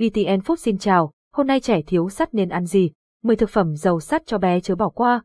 [0.00, 2.90] VTN Food xin chào, hôm nay trẻ thiếu sắt nên ăn gì?
[3.22, 5.22] 10 thực phẩm giàu sắt cho bé chớ bỏ qua.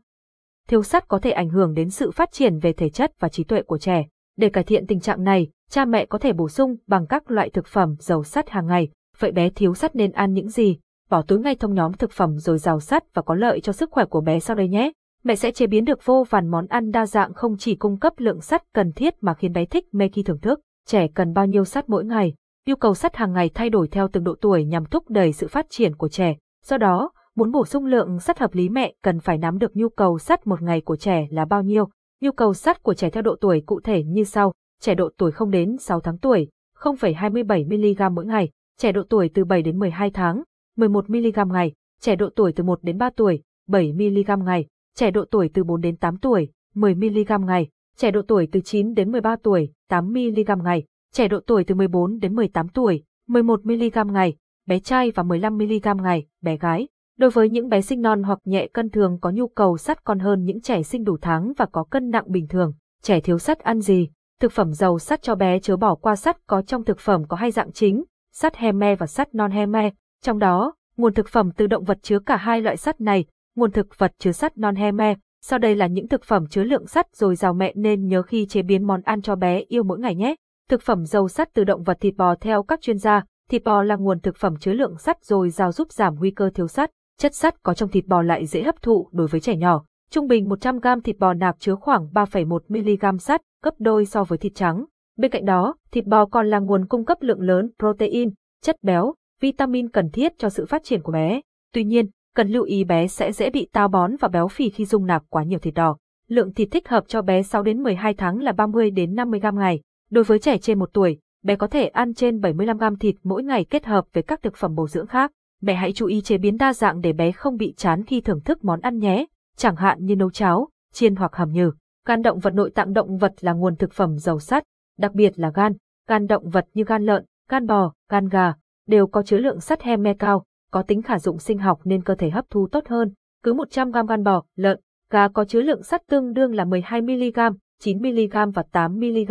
[0.68, 3.44] Thiếu sắt có thể ảnh hưởng đến sự phát triển về thể chất và trí
[3.44, 4.06] tuệ của trẻ.
[4.36, 7.50] Để cải thiện tình trạng này, cha mẹ có thể bổ sung bằng các loại
[7.50, 8.88] thực phẩm giàu sắt hàng ngày.
[9.18, 10.78] Vậy bé thiếu sắt nên ăn những gì?
[11.10, 13.90] Bỏ túi ngay thông nhóm thực phẩm rồi giàu sắt và có lợi cho sức
[13.90, 14.92] khỏe của bé sau đây nhé.
[15.24, 18.12] Mẹ sẽ chế biến được vô vàn món ăn đa dạng không chỉ cung cấp
[18.16, 20.60] lượng sắt cần thiết mà khiến bé thích mê khi thưởng thức.
[20.86, 22.34] Trẻ cần bao nhiêu sắt mỗi ngày?
[22.68, 25.48] Yêu cầu sắt hàng ngày thay đổi theo từng độ tuổi nhằm thúc đẩy sự
[25.48, 26.36] phát triển của trẻ.
[26.64, 29.88] Do đó, muốn bổ sung lượng sắt hợp lý mẹ cần phải nắm được nhu
[29.88, 31.88] cầu sắt một ngày của trẻ là bao nhiêu.
[32.20, 35.32] Nhu cầu sắt của trẻ theo độ tuổi cụ thể như sau: trẻ độ tuổi
[35.32, 36.48] không đến 6 tháng tuổi,
[36.78, 40.42] 0,27 mg mỗi ngày, trẻ độ tuổi từ 7 đến 12 tháng,
[40.76, 45.10] 11 mg ngày, trẻ độ tuổi từ 1 đến 3 tuổi, 7 mg ngày, trẻ
[45.10, 48.94] độ tuổi từ 4 đến 8 tuổi, 10 mg ngày, trẻ độ tuổi từ 9
[48.94, 50.84] đến 13 tuổi, 8 mg ngày,
[51.16, 55.58] trẻ độ tuổi từ 14 đến 18 tuổi, 11 mg ngày, bé trai và 15
[55.58, 56.88] mg ngày, bé gái.
[57.18, 60.18] Đối với những bé sinh non hoặc nhẹ cân thường có nhu cầu sắt còn
[60.18, 62.72] hơn những trẻ sinh đủ tháng và có cân nặng bình thường.
[63.02, 64.08] Trẻ thiếu sắt ăn gì?
[64.40, 67.36] Thực phẩm giàu sắt cho bé chớ bỏ qua sắt có trong thực phẩm có
[67.36, 69.90] hai dạng chính, sắt heme và sắt non heme.
[70.22, 73.24] Trong đó, nguồn thực phẩm từ động vật chứa cả hai loại sắt này,
[73.56, 75.14] nguồn thực vật chứa sắt non heme.
[75.42, 78.46] Sau đây là những thực phẩm chứa lượng sắt dồi dào mẹ nên nhớ khi
[78.46, 80.34] chế biến món ăn cho bé yêu mỗi ngày nhé.
[80.70, 83.82] Thực phẩm giàu sắt từ động vật thịt bò theo các chuyên gia, thịt bò
[83.82, 86.90] là nguồn thực phẩm chứa lượng sắt dồi dào giúp giảm nguy cơ thiếu sắt.
[87.18, 89.84] Chất sắt có trong thịt bò lại dễ hấp thụ đối với trẻ nhỏ.
[90.10, 94.24] Trung bình 100 g thịt bò nạc chứa khoảng 3,1 mg sắt, gấp đôi so
[94.24, 94.84] với thịt trắng.
[95.18, 98.30] Bên cạnh đó, thịt bò còn là nguồn cung cấp lượng lớn protein,
[98.62, 101.40] chất béo, vitamin cần thiết cho sự phát triển của bé.
[101.74, 104.84] Tuy nhiên, cần lưu ý bé sẽ dễ bị táo bón và béo phì khi
[104.84, 105.96] dung nạp quá nhiều thịt đỏ.
[106.28, 109.46] Lượng thịt thích hợp cho bé 6 đến 12 tháng là 30 đến 50 g
[109.54, 109.80] ngày.
[110.10, 113.42] Đối với trẻ trên 1 tuổi, bé có thể ăn trên 75 g thịt mỗi
[113.42, 115.32] ngày kết hợp với các thực phẩm bổ dưỡng khác.
[115.62, 118.40] Mẹ hãy chú ý chế biến đa dạng để bé không bị chán khi thưởng
[118.40, 119.26] thức món ăn nhé,
[119.56, 121.72] chẳng hạn như nấu cháo, chiên hoặc hầm nhừ.
[122.06, 124.64] Gan động vật nội tạng động vật là nguồn thực phẩm giàu sắt,
[124.98, 125.72] đặc biệt là gan.
[126.08, 128.54] Gan động vật như gan lợn, gan bò, gan gà
[128.86, 132.14] đều có chứa lượng sắt heme cao, có tính khả dụng sinh học nên cơ
[132.14, 133.12] thể hấp thu tốt hơn.
[133.42, 137.02] Cứ 100 g gan bò, lợn, gà có chứa lượng sắt tương đương là 12
[137.02, 137.38] mg,
[137.80, 139.30] 9 mg và 8 mg.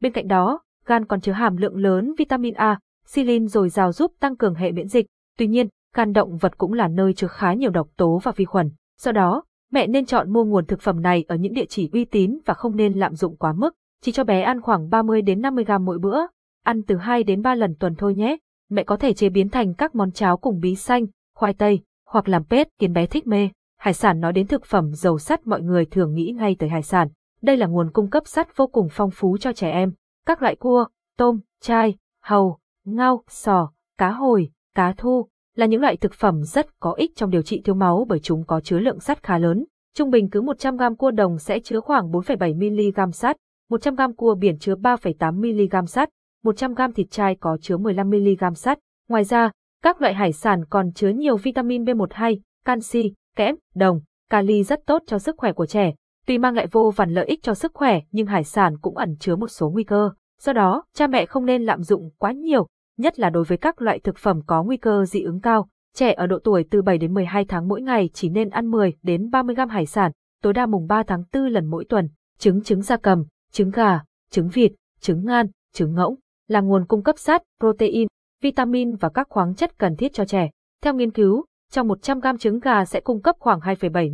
[0.00, 4.12] Bên cạnh đó, gan còn chứa hàm lượng lớn vitamin A, silin dồi dào giúp
[4.20, 5.06] tăng cường hệ miễn dịch.
[5.38, 8.44] Tuy nhiên, gan động vật cũng là nơi chứa khá nhiều độc tố và vi
[8.44, 8.70] khuẩn.
[9.00, 12.04] Do đó, mẹ nên chọn mua nguồn thực phẩm này ở những địa chỉ uy
[12.04, 13.74] tín và không nên lạm dụng quá mức.
[14.02, 16.20] Chỉ cho bé ăn khoảng 30 đến 50 gram mỗi bữa,
[16.64, 18.36] ăn từ 2 đến 3 lần tuần thôi nhé.
[18.70, 22.28] Mẹ có thể chế biến thành các món cháo cùng bí xanh, khoai tây, hoặc
[22.28, 23.48] làm pết khiến bé thích mê.
[23.78, 26.82] Hải sản nói đến thực phẩm giàu sắt mọi người thường nghĩ ngay tới hải
[26.82, 27.08] sản.
[27.46, 29.92] Đây là nguồn cung cấp sắt vô cùng phong phú cho trẻ em.
[30.26, 30.86] Các loại cua,
[31.18, 36.80] tôm, chai, hầu, ngao, sò, cá hồi, cá thu, là những loại thực phẩm rất
[36.80, 39.64] có ích trong điều trị thiếu máu bởi chúng có chứa lượng sắt khá lớn.
[39.94, 43.36] Trung bình cứ 100 g cua đồng sẽ chứa khoảng 4,7 mg sắt,
[43.70, 46.08] 100 g cua biển chứa 3,8 mg sắt,
[46.42, 48.78] 100 g thịt chai có chứa 15 mg sắt.
[49.08, 49.50] Ngoài ra,
[49.82, 55.02] các loại hải sản còn chứa nhiều vitamin B12, canxi, kẽm, đồng, kali rất tốt
[55.06, 55.94] cho sức khỏe của trẻ.
[56.26, 59.16] Tuy mang lại vô vàn lợi ích cho sức khỏe nhưng hải sản cũng ẩn
[59.20, 60.10] chứa một số nguy cơ.
[60.40, 62.66] Do đó, cha mẹ không nên lạm dụng quá nhiều,
[62.98, 65.68] nhất là đối với các loại thực phẩm có nguy cơ dị ứng cao.
[65.94, 68.92] Trẻ ở độ tuổi từ 7 đến 12 tháng mỗi ngày chỉ nên ăn 10
[69.02, 72.08] đến 30 gram hải sản, tối đa mùng 3 tháng 4 lần mỗi tuần.
[72.38, 74.00] Trứng trứng gia cầm, trứng gà,
[74.30, 76.14] trứng vịt, trứng ngan, trứng ngỗng
[76.48, 78.08] là nguồn cung cấp sắt, protein,
[78.42, 80.50] vitamin và các khoáng chất cần thiết cho trẻ.
[80.82, 84.12] Theo nghiên cứu, trong 100 gram trứng gà sẽ cung cấp khoảng 2,7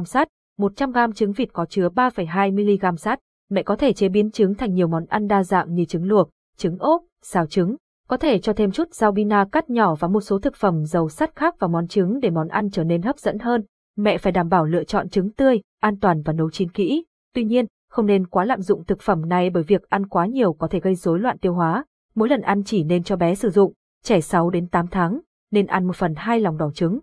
[0.00, 3.18] mg sắt, 100 gram trứng vịt có chứa 3,2 mg sắt.
[3.50, 6.30] Mẹ có thể chế biến trứng thành nhiều món ăn đa dạng như trứng luộc,
[6.56, 7.76] trứng ốp, xào trứng,
[8.08, 11.08] có thể cho thêm chút rau bina cắt nhỏ và một số thực phẩm giàu
[11.08, 13.64] sắt khác vào món trứng để món ăn trở nên hấp dẫn hơn.
[13.96, 17.04] Mẹ phải đảm bảo lựa chọn trứng tươi, an toàn và nấu chín kỹ.
[17.34, 20.52] Tuy nhiên, không nên quá lạm dụng thực phẩm này bởi việc ăn quá nhiều
[20.52, 21.84] có thể gây rối loạn tiêu hóa.
[22.14, 23.72] Mỗi lần ăn chỉ nên cho bé sử dụng,
[24.02, 26.98] trẻ 6 đến 8 tháng, nên ăn một phần hai lòng đỏ trứng.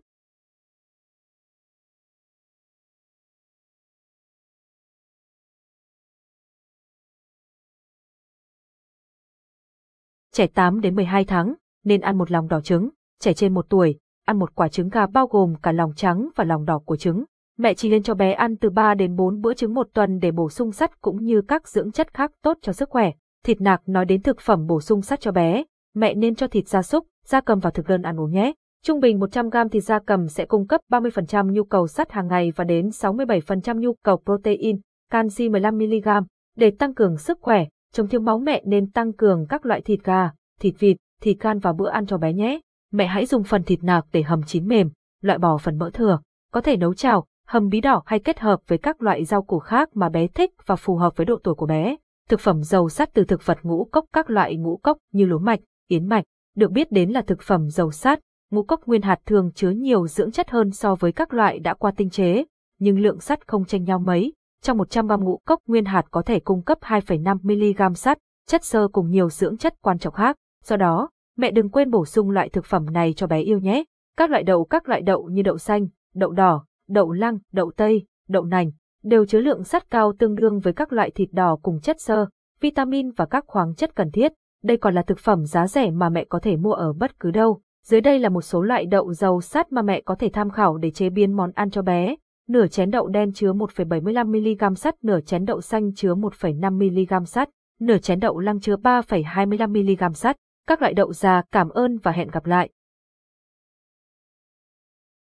[10.33, 12.89] Trẻ 8 đến 12 tháng, nên ăn một lòng đỏ trứng,
[13.19, 16.43] trẻ trên 1 tuổi, ăn một quả trứng gà bao gồm cả lòng trắng và
[16.43, 17.23] lòng đỏ của trứng.
[17.57, 20.31] Mẹ chỉ nên cho bé ăn từ 3 đến 4 bữa trứng một tuần để
[20.31, 23.11] bổ sung sắt cũng như các dưỡng chất khác tốt cho sức khỏe.
[23.45, 25.63] Thịt nạc nói đến thực phẩm bổ sung sắt cho bé,
[25.95, 28.53] mẹ nên cho thịt gia súc, gia cầm vào thực đơn ăn uống nhé.
[28.83, 32.51] Trung bình 100g thịt gia cầm sẽ cung cấp 30% nhu cầu sắt hàng ngày
[32.55, 34.79] và đến 67% nhu cầu protein,
[35.09, 36.23] canxi 15mg.
[36.57, 40.03] Để tăng cường sức khỏe, chống thiếu máu mẹ nên tăng cường các loại thịt
[40.03, 42.59] gà, thịt vịt, thịt can vào bữa ăn cho bé nhé.
[42.91, 44.89] Mẹ hãy dùng phần thịt nạc để hầm chín mềm,
[45.21, 46.19] loại bỏ phần mỡ thừa.
[46.51, 49.59] Có thể nấu chảo, hầm bí đỏ hay kết hợp với các loại rau củ
[49.59, 51.95] khác mà bé thích và phù hợp với độ tuổi của bé.
[52.29, 55.39] Thực phẩm giàu sắt từ thực vật ngũ cốc các loại ngũ cốc như lúa
[55.39, 56.23] mạch, yến mạch,
[56.55, 58.19] được biết đến là thực phẩm giàu sắt.
[58.51, 61.73] Ngũ cốc nguyên hạt thường chứa nhiều dưỡng chất hơn so với các loại đã
[61.73, 62.45] qua tinh chế,
[62.79, 64.33] nhưng lượng sắt không tranh nhau mấy.
[64.63, 68.17] Trong 100 gram ngũ cốc nguyên hạt có thể cung cấp 2,5 mg sắt,
[68.47, 70.35] chất xơ cùng nhiều dưỡng chất quan trọng khác.
[70.63, 73.83] Do đó, mẹ đừng quên bổ sung loại thực phẩm này cho bé yêu nhé.
[74.17, 78.05] Các loại đậu các loại đậu như đậu xanh, đậu đỏ, đậu lăng, đậu tây,
[78.27, 78.71] đậu nành,
[79.03, 82.25] đều chứa lượng sắt cao tương đương với các loại thịt đỏ cùng chất xơ,
[82.59, 84.31] vitamin và các khoáng chất cần thiết.
[84.63, 87.31] Đây còn là thực phẩm giá rẻ mà mẹ có thể mua ở bất cứ
[87.31, 87.61] đâu.
[87.85, 90.77] Dưới đây là một số loại đậu giàu sắt mà mẹ có thể tham khảo
[90.77, 92.15] để chế biến món ăn cho bé.
[92.51, 97.49] Nửa chén đậu đen chứa 1,75mg sắt, nửa chén đậu xanh chứa 1,5mg sắt,
[97.79, 100.35] nửa chén đậu lăng chứa 3,25mg sắt.
[100.67, 102.69] Các loại đậu già cảm ơn và hẹn gặp lại.